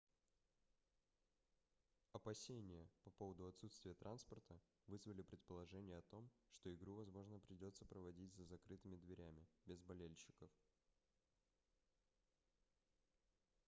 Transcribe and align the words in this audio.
опасения 2.13 2.89
по 3.03 3.11
поводу 3.11 3.45
отсутствия 3.45 3.93
транспорта 3.93 4.59
вызвали 4.87 5.21
предположение 5.21 5.95
о 5.95 6.01
том 6.01 6.27
что 6.49 6.73
игру 6.73 6.95
возможно 6.95 7.39
придётся 7.39 7.85
проводить 7.85 8.33
за 8.33 8.45
закрытыми 8.45 8.95
дверями 8.95 9.45
без 9.67 9.79
болельщиков 9.83 10.49